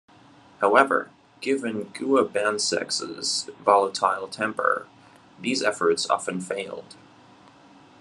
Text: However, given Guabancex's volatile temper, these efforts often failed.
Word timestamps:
However, 0.61 1.11
given 1.41 1.91
Guabancex's 1.93 3.51
volatile 3.63 4.27
temper, 4.27 4.87
these 5.39 5.61
efforts 5.61 6.09
often 6.09 6.41
failed. 6.41 6.95